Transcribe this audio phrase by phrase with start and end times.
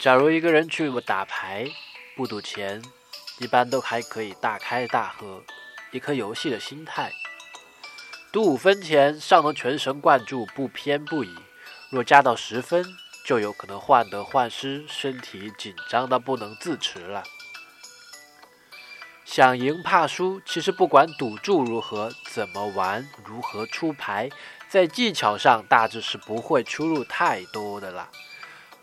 [0.00, 1.68] 假如一个人去打牌，
[2.16, 2.82] 不赌钱，
[3.38, 5.42] 一般都还可以大开大喝，
[5.90, 7.12] 一颗游戏的心态。
[8.32, 11.28] 赌五分钱，尚能全神贯注，不偏不倚；
[11.90, 12.82] 若加到十分，
[13.26, 17.22] 就有可能患得患失，身体紧张到不能自持了。
[19.26, 24.30] 想赢怕输，其实不管赌注如何，怎么玩，如何出牌，
[24.66, 28.08] 在技巧上大致是不会出入太多的啦。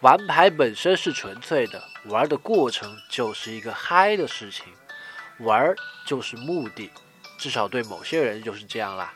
[0.02, 4.66] 玩牌本身是纯粹的，玩的过程就是一个嗨的事情，
[5.40, 5.74] 玩
[6.06, 6.92] 就是目的，
[7.40, 9.12] 至少对某些人就是这样啦。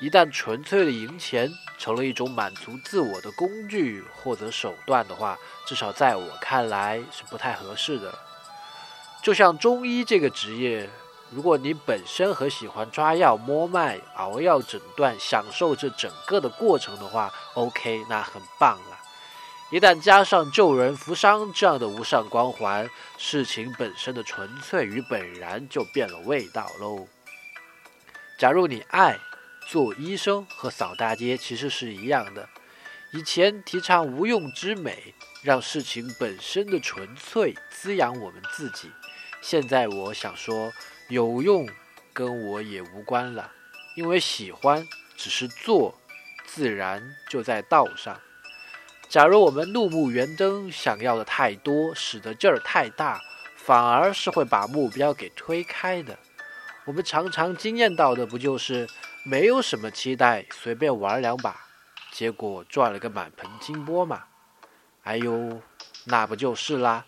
[0.00, 8.16] 一旦纯粹的赢钱成了一种满足自我的工具或者手段的话，至少在我看来是不太合适的。
[9.22, 10.90] 就像中医这个职业，
[11.30, 18.98] 如果你本身很喜欢抓药、摸脉、熬药、诊断，享受这整个的过程的话，OK，那很棒了。
[19.70, 22.88] 一旦加上救人扶伤这样的无上光环，
[23.18, 27.06] 事情本身的纯粹与本然就变了味道喽。
[28.38, 29.18] 假如你爱
[29.66, 32.48] 做医生和扫大街，其实是一样的。
[33.12, 38.90] 以前提倡无用之美，让事情本身的纯粹滋养我们自己。
[39.42, 40.72] 现在我想说，
[41.08, 41.68] 有用
[42.14, 43.52] 跟我也无关了，
[43.96, 46.00] 因为喜欢只是做，
[46.46, 48.18] 自然就在道上。
[49.18, 53.20] 假如我们怒目圆睁，想要的太多，使得劲儿太大，
[53.56, 56.16] 反而是会把目标给推开的。
[56.84, 58.88] 我们常常经验到的，不就是
[59.24, 61.66] 没有什么期待，随便玩两把，
[62.12, 64.22] 结果赚了个满盆金钵吗？
[65.02, 65.62] 哎呦，
[66.04, 67.04] 那不就是啦？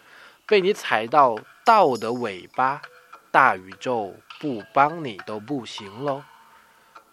[0.49, 2.83] 被你踩到道的尾巴，
[3.31, 6.25] 大宇宙不帮你都不行喽。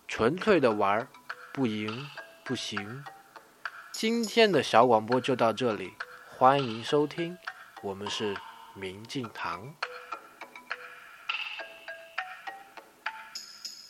[0.08, 1.08] 纯粹的玩，
[1.54, 2.08] 不赢
[2.44, 3.04] 不行。
[4.00, 5.92] 今天的小广播就到这里，
[6.30, 7.36] 欢迎收听，
[7.82, 8.38] 我们是
[8.76, 9.74] 明镜堂。